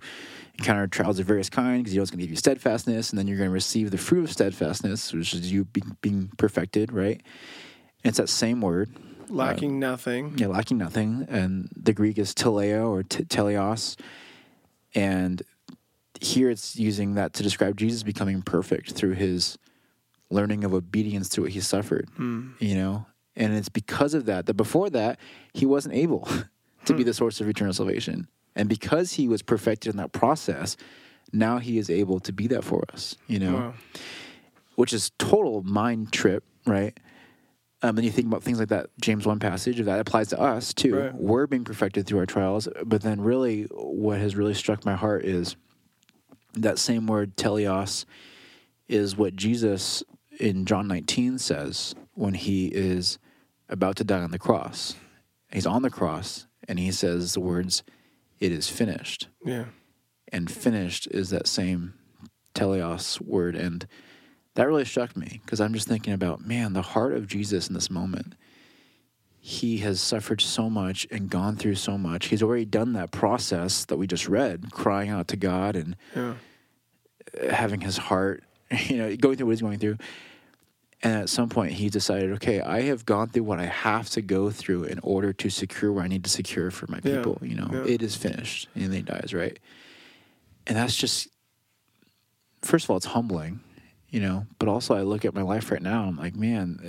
[0.59, 3.19] encounter trials of various kinds, because you know it's going to give you steadfastness, and
[3.19, 6.91] then you're going to receive the fruit of steadfastness, which is you be- being perfected,
[6.91, 7.21] right?
[8.03, 8.89] And it's that same word,
[9.29, 10.37] uh, lacking nothing.
[10.37, 13.97] yeah, lacking nothing, and the Greek is teleo or t- teleos,
[14.93, 15.41] and
[16.21, 19.57] here it's using that to describe Jesus becoming perfect through his
[20.29, 22.09] learning of obedience to what he suffered.
[22.15, 22.51] Hmm.
[22.59, 25.19] You know, and it's because of that that before that
[25.53, 26.27] he wasn't able
[26.85, 30.77] to be the source of eternal salvation, and because he was perfected in that process,
[31.31, 33.15] now he is able to be that for us.
[33.27, 33.73] You know Wow.
[34.75, 36.97] which is total mind trip, right?
[37.81, 40.39] Um, and you think about things like that James one passage, if that applies to
[40.39, 40.95] us too.
[40.95, 41.13] Right.
[41.13, 45.25] We're being perfected through our trials, but then really, what has really struck my heart
[45.25, 45.55] is
[46.53, 48.05] that same word teleos
[48.87, 50.01] is what Jesus
[50.39, 53.17] in John 19 says when he is
[53.69, 54.95] about to die on the cross.
[55.51, 57.83] He's on the cross and he says the words,
[58.39, 59.65] "It is finished." Yeah.
[60.31, 61.93] and finished is that same
[62.55, 63.85] teleos word and
[64.55, 67.73] that really struck me because i'm just thinking about man the heart of jesus in
[67.73, 68.35] this moment
[69.39, 73.85] he has suffered so much and gone through so much he's already done that process
[73.85, 76.35] that we just read crying out to god and Yeah.
[77.51, 78.43] having his heart
[78.87, 79.97] you know going through what he's going through
[81.03, 84.21] and at some point he decided okay i have gone through what i have to
[84.21, 87.37] go through in order to secure what i need to secure for my Yeah, people
[87.41, 87.83] you know yeah.
[87.93, 89.59] it is finished and then he dies right
[90.67, 91.27] and that's just
[92.61, 93.59] first of all it's humbling
[94.09, 96.79] you know but also i look at my life right now i'm like man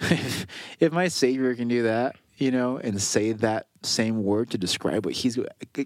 [0.00, 0.46] if,
[0.80, 5.04] if my savior can do that you know and say that same word to describe
[5.06, 5.38] what he's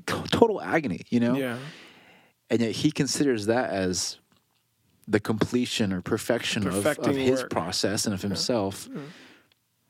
[0.06, 1.58] total agony you know Yeah.
[2.50, 4.18] and yet he considers that as
[5.08, 7.50] the completion or perfection of, of his work.
[7.50, 8.88] process and of himself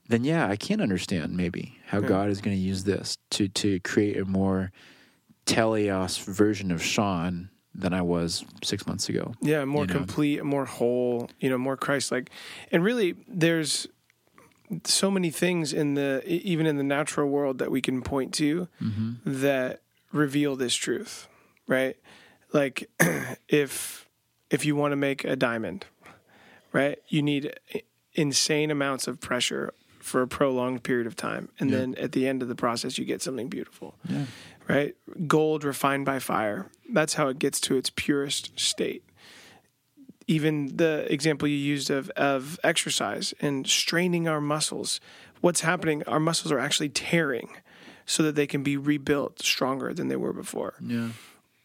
[0.09, 2.09] then yeah i can understand maybe how Yeah.
[2.09, 4.71] god is going to use this to to create a more
[5.47, 9.93] teleos version of sean than i was six months ago Yeah, more you know?
[9.95, 12.31] complete, more whole, you know, more Christ like.
[12.73, 13.87] And really there's
[14.85, 18.69] so many things in the even in the natural world that we can point to
[18.83, 19.41] Mm-hmm.
[19.43, 21.29] that reveal this truth,
[21.69, 21.97] right?
[22.53, 22.89] Like
[23.49, 24.06] if
[24.51, 25.87] if you want to make a diamond,
[26.73, 26.99] right?
[27.09, 27.55] You need
[28.15, 31.79] insane amounts of pressure for a prolonged period of time and Yeah.
[31.79, 34.27] then at the end of the process you get something beautiful yeah
[34.69, 34.97] right?
[35.29, 36.67] Gold refined by fire.
[36.93, 39.05] That's how it gets to its purest state.
[40.27, 45.01] Even the example you used of, of exercise and straining our muscles,
[45.41, 46.03] what's happening?
[46.09, 47.51] Our muscles are actually tearing
[48.07, 50.75] so that they can be rebuilt stronger than they were before.
[50.81, 51.11] yeah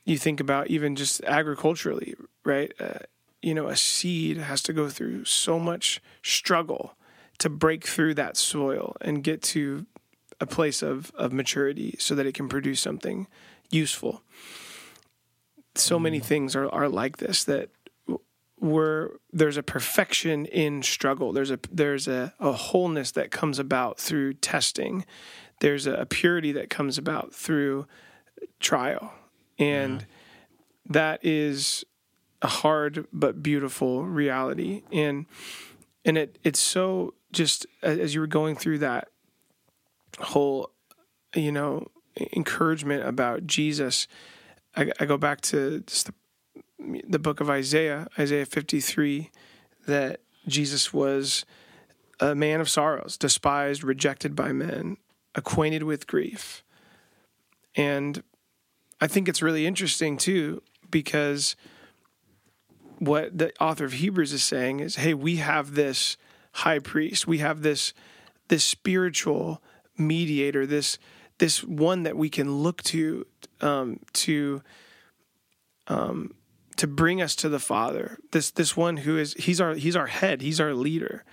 [0.05, 2.71] You think about even just agriculturally, right?
[2.79, 2.99] Uh,
[3.41, 6.95] you know, a seed has to go through so much struggle
[7.39, 9.85] to break through that soil and get to
[10.39, 13.27] a place of, of maturity so that it can produce something
[13.69, 14.21] useful.
[15.75, 17.69] So many things are, are like this that
[18.59, 21.33] we're, there's a perfection in struggle.
[21.33, 25.05] There's a there's a, a wholeness that comes about through testing.
[25.61, 27.87] There's a purity that comes about through
[28.59, 29.13] trial.
[29.57, 30.05] And
[30.87, 31.85] that is
[32.41, 34.83] a hard but beautiful reality.
[34.91, 35.25] And
[36.05, 39.09] and it it's so just as you were going through that
[40.19, 40.71] whole
[41.35, 41.87] you know
[42.35, 44.07] encouragement about Jesus
[44.75, 49.31] I, I go back to just the, the book of Isaiah Isaiah 53
[49.87, 51.45] that Jesus was
[52.19, 54.97] a man of sorrows despised rejected by men
[55.35, 56.63] acquainted with grief
[57.75, 58.21] and
[58.99, 61.55] I think it's really interesting too because
[63.01, 66.17] what the author of Hebrews is saying is, hey, we have this
[66.51, 67.93] high priest, we have this
[68.49, 69.59] this spiritual
[69.97, 70.99] mediator, this
[71.39, 73.25] this one that we can look to
[73.59, 74.61] um, to
[75.87, 76.35] um,
[76.77, 78.19] to bring us to the Father.
[78.33, 81.23] This this one who is he's our he's our head, he's our leader.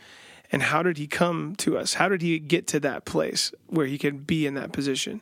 [0.51, 1.95] And how did he come to us?
[1.95, 5.21] How did he get to that place where he could be in that position?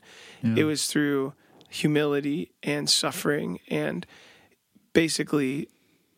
[0.56, 1.32] It was through
[1.68, 4.06] humility and suffering and
[4.92, 5.68] basically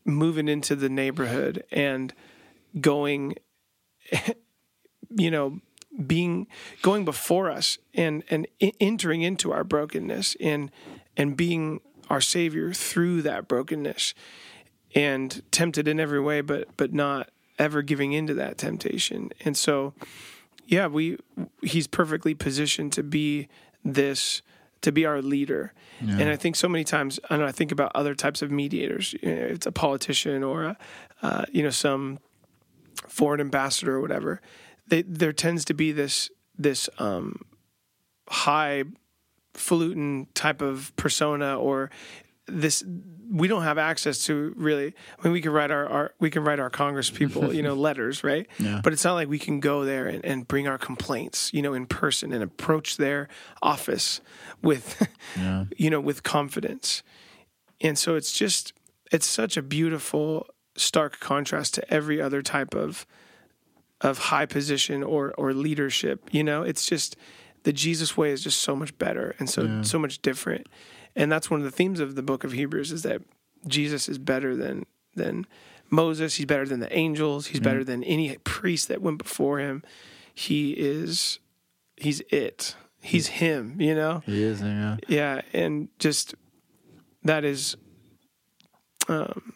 [0.09, 2.14] moving into the neighborhood and
[2.81, 3.35] going
[5.11, 5.61] you know
[6.07, 6.47] being
[6.83, 8.47] going before us and and
[8.81, 10.71] entering into our brokenness and
[11.16, 14.14] and being our savior through that brokenness
[14.94, 19.31] and tempted in every way but but not ever giving into that temptation.
[19.44, 19.94] And so
[20.66, 21.18] yeah we
[21.62, 23.49] he's perfectly positioned to be
[23.85, 24.42] this
[24.82, 25.72] to be our leader.
[26.20, 29.14] And i think so many times i know i think about other types of mediators
[29.20, 30.76] you know, it's a politician or a
[31.22, 32.20] uh, you know some
[33.08, 34.40] foreign ambassador or whatever
[34.86, 37.42] they, there tends to be this this um,
[38.28, 38.84] high
[39.54, 41.90] falutin type of persona or
[42.48, 42.82] this
[43.30, 46.44] we don't have access to really I mean we can write our, our we can
[46.44, 48.80] write our congress people you know letters right Yeah.
[48.82, 51.74] but it's not like we can go there and, and bring our complaints you know
[51.74, 53.28] in person and approach their
[53.62, 54.20] office
[54.62, 55.06] with
[55.37, 55.64] Yeah.
[55.76, 57.02] you know with confidence
[57.80, 58.72] and so it's just
[59.12, 63.06] it's such a beautiful stark contrast to every other type of
[64.00, 67.16] of high position or or leadership you know it's just
[67.68, 70.66] the jesus way is just so much better and so so much different
[71.14, 73.20] and that's one of the themes of the book of hebrews is that
[73.66, 75.44] jesus is better than than
[75.90, 79.83] moses he's better than the angels he's better than any priest that went before him
[80.33, 81.40] he is
[81.98, 84.62] he's it he's him you know He is.
[84.62, 84.96] Yeah.
[85.09, 86.35] yeah, and just
[87.22, 87.76] that is
[89.09, 89.52] um,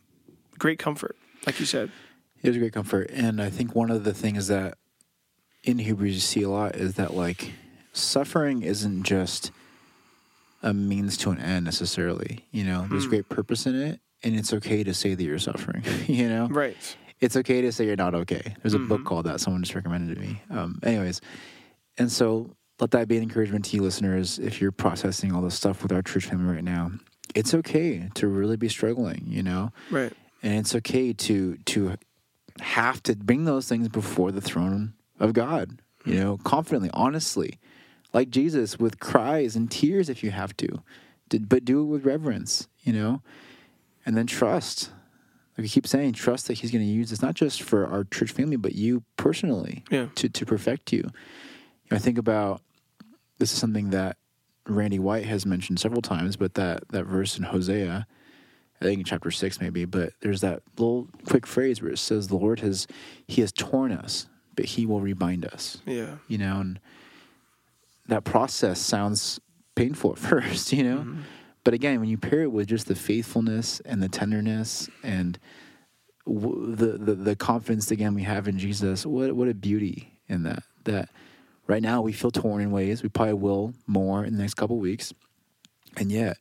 [0.59, 1.91] great comfort, like you said.
[2.43, 3.11] It was a great comfort.
[3.13, 4.77] And I think one of the things that
[5.65, 7.53] in Hebrews you see a lot is that like
[7.93, 9.51] suffering isn't just
[10.63, 12.47] a means to an end necessarily.
[12.51, 13.11] You know, there's hmm.
[13.11, 15.83] great purpose in it and it's okay to say that you're suffering.
[16.07, 16.49] you know?
[16.49, 16.97] Right.
[17.21, 18.55] It's okay to say you're not okay.
[18.63, 19.07] There's a book mm-hmm.
[19.07, 20.43] called that someone just recommended to me.
[20.51, 21.21] Um, anyways,
[21.97, 22.51] and so
[22.81, 25.93] let that be an encouragement to you listeners if you're processing all this stuff with
[25.93, 26.91] our church family right now.
[27.35, 29.73] It's okay to really be struggling, you know?
[29.91, 30.13] Right.
[30.43, 31.95] and it's okay to to
[32.61, 36.21] have to bring those things before the throne of God, you hmm.
[36.21, 37.59] know, confidently, honestly,
[38.13, 40.83] like Jesus, with cries and tears if you have to,
[41.41, 43.23] but do it with reverence, you know,
[44.05, 44.91] and then trust.
[45.57, 48.05] Like we keep saying, trust that He's going to use this not just for our
[48.05, 50.09] church family, but you personally Yeah.
[50.17, 50.99] to to perfect you.
[51.01, 52.63] You know, I think about
[53.39, 54.17] this is something that
[54.67, 58.07] Randy White has mentioned several times, but that that verse in Hosea.
[58.81, 62.27] I think in chapter six maybe, but there's that little quick phrase where it says
[62.29, 62.87] the Lord has
[63.29, 65.79] He has torn us, but He will rebind us.
[65.87, 66.17] Yeah.
[66.29, 66.81] You know, and
[68.07, 69.41] that process sounds
[69.75, 71.07] painful at first, you know?
[71.65, 75.39] But again, when you pair it with just the faithfulness and the tenderness and
[76.27, 80.43] w- the, the the confidence again we have in Jesus, what what a beauty in
[80.43, 80.65] that.
[80.85, 81.09] That
[81.69, 83.03] right now we feel torn in ways.
[83.03, 85.13] We probably will more in the next couple weeks,
[85.97, 86.39] and yet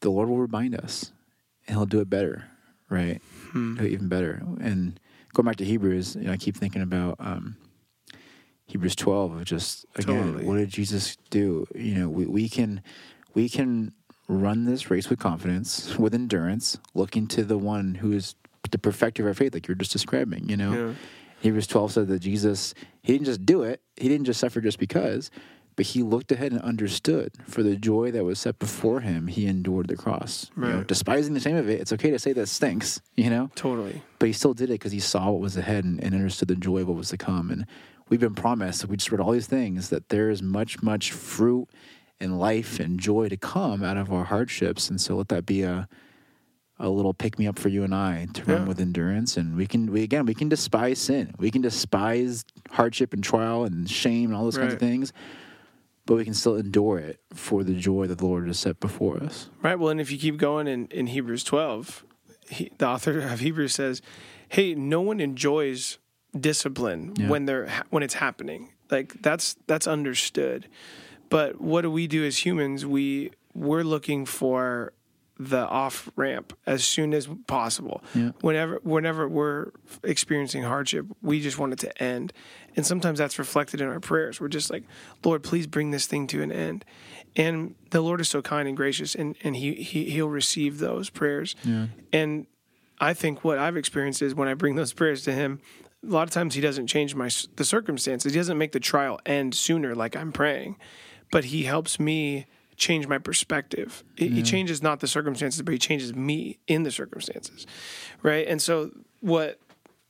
[0.00, 1.12] the Lord will remind us,
[1.66, 2.44] and He'll do it better,
[2.88, 3.20] right?
[3.50, 3.76] Hmm.
[3.76, 4.42] Do it even better.
[4.60, 4.98] And
[5.34, 7.56] going back to Hebrews, you know, I keep thinking about um,
[8.70, 10.44] Hebrews twelve of just again, Totally.
[10.44, 11.66] what did Jesus do?
[11.74, 12.82] You know, we, we can
[13.34, 13.92] we can
[14.28, 18.34] run this race with confidence, with endurance, looking to the one who is
[18.70, 20.48] the perfecter of our faith, like you're just describing.
[20.48, 20.94] You know, Yeah.
[21.40, 24.78] Hebrews 12 said that Jesus, he didn't just do it, he didn't just suffer just
[24.78, 25.30] because,
[25.74, 29.46] but he looked ahead and understood for the joy that was set before him, he
[29.46, 30.50] endured the cross.
[30.56, 30.86] You know, Right.
[30.86, 33.50] despising the shame of it, it's okay to say that stinks, you know?
[33.56, 34.02] Totally.
[34.20, 36.54] But he still did it because he saw what was ahead and, and understood the
[36.56, 37.50] joy of what was to come.
[37.50, 37.66] And
[38.10, 41.68] we've been promised, we just read all these things, that there is much, much fruit
[42.20, 44.90] and life and joy to come out of our hardships.
[44.90, 45.88] And so let that be a
[46.82, 48.68] a little pick me up for you and I to run Yeah.
[48.68, 49.36] with endurance.
[49.36, 51.34] And we can, we again, we can despise sin.
[51.38, 55.12] We can despise hardship and trial and shame and all those kinds of things,
[56.06, 59.18] but we can still endure it for the joy that the Lord has set before
[59.22, 59.50] us.
[59.60, 59.78] Right.
[59.78, 62.02] Well, and if you keep going in, in Hebrews 12,
[62.48, 64.00] he, the author of Hebrews says,
[64.48, 65.98] "Hey, no one enjoys
[66.38, 67.28] discipline Yeah.
[67.28, 68.70] when they're when it's happening.
[68.90, 70.68] Like that's that's understood.
[71.28, 72.84] But what do we do as humans?
[72.86, 74.92] We we're looking for
[75.38, 78.02] the off ramp as soon as possible.
[78.14, 78.32] Yeah.
[78.42, 79.70] Whenever whenever we're
[80.02, 82.32] experiencing hardship, we just want it to end.
[82.76, 84.40] And sometimes that's reflected in our prayers.
[84.40, 84.84] We're just like,
[85.24, 86.84] Lord, please bring this thing to an end.
[87.36, 91.10] And the Lord is so kind and gracious and, and he, he he'll receive those
[91.10, 91.56] prayers.
[91.64, 91.86] Yeah.
[92.12, 92.46] And
[93.00, 95.60] I think what I've experienced is when I bring those prayers to him,
[96.02, 98.32] a lot of times he doesn't change my the circumstances.
[98.32, 100.76] He doesn't make the trial end sooner like I'm praying,
[101.30, 104.02] but he helps me change my perspective.
[104.16, 107.66] He, he changes not the circumstances, but he changes me in the circumstances,
[108.22, 108.46] right?
[108.48, 109.58] And so what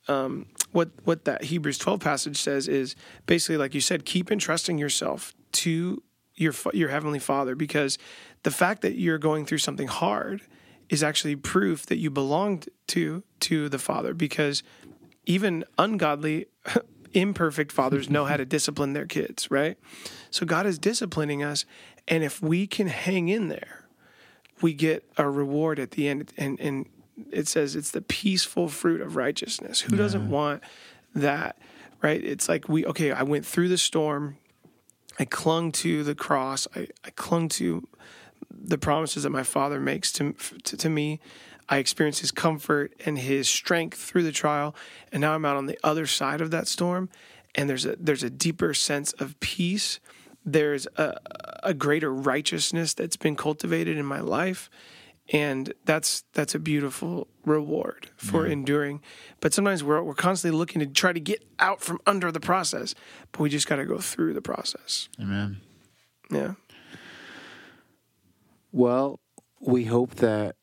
[0.07, 4.77] um, what what that Hebrews 12 passage says is basically like you said, keep entrusting
[4.77, 6.01] yourself to
[6.35, 7.97] your your heavenly Father because
[8.43, 10.41] the fact that you're going through something hard
[10.89, 14.63] is actually proof that you belonged to to the Father because
[15.31, 16.47] even ungodly
[17.13, 19.77] imperfect fathers know how to discipline their kids, right?
[20.29, 21.65] So God is disciplining us
[22.07, 23.85] and if we can hang in there,
[24.61, 26.33] we get a reward at the end.
[26.37, 26.89] And and
[27.31, 29.81] it says it's the peaceful fruit of righteousness.
[29.81, 30.63] Who doesn't want
[31.13, 31.57] that
[32.01, 32.23] right?
[32.23, 34.37] It's like we okay i went through the storm.
[35.19, 36.67] I clung to the cross.
[36.75, 37.87] I, I clung to
[38.49, 41.19] the promises that my father makes to, to to me
[41.69, 44.75] i experienced his comfort and his strength through the trial
[45.11, 47.09] and now i'm out on the other side of that storm
[47.55, 49.99] and there's a there's a deeper sense of peace
[50.43, 51.17] there's a,
[51.63, 54.69] a greater righteousness that's been cultivated in my life
[55.31, 59.01] and that's that's a beautiful reward for enduring.
[59.39, 62.93] But sometimes we're we're constantly looking to try to get out from under the process,
[63.31, 65.09] but we just got to go through the process.
[65.19, 65.61] Amen.
[66.29, 66.53] Yeah.
[68.71, 69.19] Well,
[69.59, 70.55] we hope that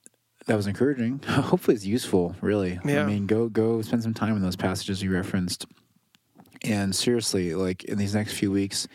[0.48, 1.20] that was encouraging.
[1.28, 2.34] Hopefully, it's useful.
[2.40, 3.02] Really, Yeah.
[3.02, 5.66] I mean, go go spend some time in those passages you referenced.
[6.62, 8.88] And seriously, like in these next few weeks,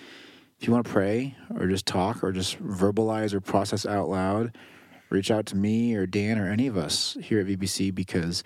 [0.60, 4.58] if you want to pray or just talk or just verbalize or process out loud,
[5.10, 8.44] reach out to me or Dan or any of us here at VBC because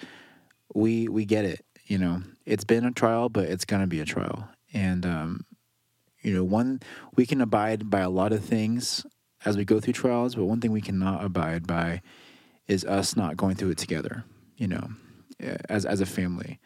[0.76, 1.66] we we get it.
[1.86, 4.50] You know, it's been a trial, but it's gonna be a trial.
[4.74, 5.46] And um,
[6.22, 6.82] you know, one
[7.16, 9.06] we can abide by a lot of things
[9.46, 12.02] as we go through trials, but one thing we cannot abide by
[12.68, 14.24] is us not going through it together.
[14.58, 14.90] You know,
[15.70, 16.60] as as a family.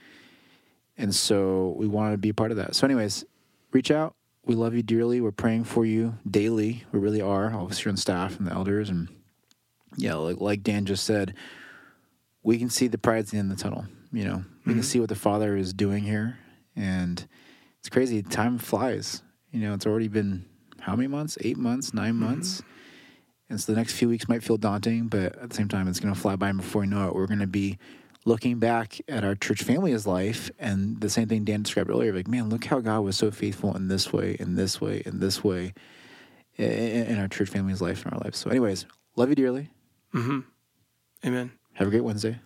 [0.98, 2.76] And so we want to be a part of that.
[2.76, 3.26] So, anyways,
[3.72, 4.16] reach out.
[4.46, 5.22] We love you dearly.
[5.22, 6.84] We're praying for you daily.
[6.92, 7.54] We really are.
[7.54, 9.08] All of us here on staff and the elders, and
[9.98, 11.36] yeah, like, like Dan just said,
[12.44, 13.86] we can see the prize at the end of the tunnel.
[14.12, 14.82] You know, we can mm-hmm.
[14.82, 16.38] see what the Father is doing here,
[16.76, 17.26] and
[17.80, 18.22] it's crazy.
[18.24, 19.22] Time flies.
[19.52, 20.46] You know, it's already been
[20.80, 21.38] how many months?
[21.42, 21.94] Eight months?
[21.94, 22.24] 9 mm-hmm.
[22.24, 22.64] months?
[23.52, 26.00] And so the next few weeks might feel daunting, but at the same time, it's
[26.00, 26.50] going to fly by.
[26.50, 27.78] And before we know it, we're going to be
[28.24, 32.14] looking back at our church family's life, and the same thing Dan described earlier.
[32.14, 35.20] Like, man, look how God was so faithful in this way, in this way, in
[35.20, 35.74] this way,
[36.56, 38.38] in, in our church family's life and our lives.
[38.38, 38.86] So, anyways,
[39.18, 39.70] love you dearly.
[40.14, 40.40] Mm-hmm.
[41.26, 41.52] Amen.
[41.74, 42.40] Have a great Wednesday.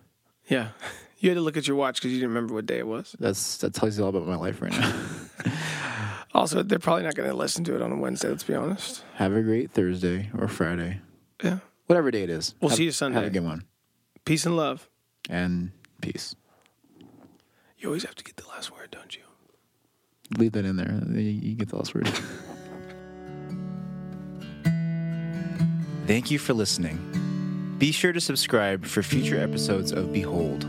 [0.48, 0.70] Yeah.
[1.18, 3.16] You had to look at your watch because you didn't remember what day it was.
[3.18, 4.94] That's that tells you all about my life right now.
[6.36, 8.28] Also, they're probably not going to listen to it on a Wednesday.
[8.28, 9.02] Let's be honest.
[9.14, 11.00] Have a great Thursday or Friday,
[11.42, 11.60] Yeah.
[11.86, 12.54] whatever day it is.
[12.60, 13.16] We'll Have- see you Sunday.
[13.18, 13.64] Have a good one
[14.26, 14.90] Peace and love.
[15.30, 15.70] and
[16.02, 16.34] peace.
[17.78, 19.22] You always have to get the last word, don't you?
[20.36, 21.00] Leave that in there.
[21.10, 22.06] You, you get the last word.
[26.06, 27.74] Thank you for listening.
[27.78, 30.66] Be sure to subscribe for future episodes of Behold.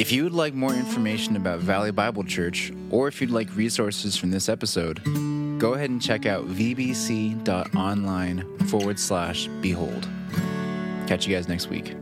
[0.00, 4.16] If you would like more information about Valley Bible Church, or if you'd like resources
[4.16, 5.04] from this episode,
[5.58, 7.06] go ahead and check out vbc.online
[8.68, 10.08] forward slash behold.
[11.06, 11.94] Catch you guys next week.